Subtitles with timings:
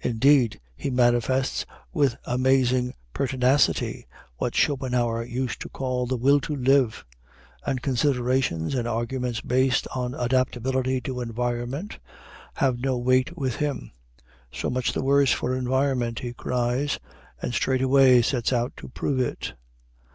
[0.00, 4.06] Indeed, he manifests with amazing pertinacity
[4.38, 7.04] what Schopenhauer used to call "the will to live,"
[7.66, 11.98] and considerations and arguments based on adaptability to environment
[12.54, 13.92] have no weight with him.
[14.50, 16.98] So much the worse for environment, he cries;
[17.42, 19.52] and straightway sets out to prove it.